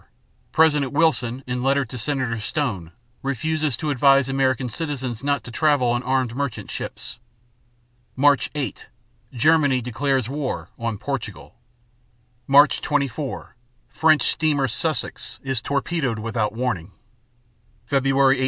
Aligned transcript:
24 0.01 0.13
President 0.53 0.93
Wilson 0.93 1.43
in 1.45 1.61
letter 1.61 1.85
to 1.85 1.95
Senator 1.95 2.39
Stone 2.39 2.91
refuses 3.21 3.77
to 3.77 3.91
advise 3.91 4.29
American 4.29 4.67
citizens 4.67 5.23
not 5.23 5.43
to 5.43 5.51
travel 5.51 5.89
on 5.89 6.01
armed 6.01 6.35
merchant 6.35 6.71
ships._ 6.71 7.19
Mar. 8.15 8.35
8 8.55 8.87
Germany 9.31 9.79
declares 9.79 10.27
war 10.27 10.69
on 10.79 10.97
Portugal. 10.97 11.53
Mar. 12.47 12.65
24 12.65 13.55
French 13.89 14.23
steamer 14.23 14.67
"Sussex" 14.67 15.39
is 15.43 15.61
torpedoed 15.61 16.17
without 16.17 16.51
warning 16.51 16.93
(page 17.87 18.01
115). 18.05 18.37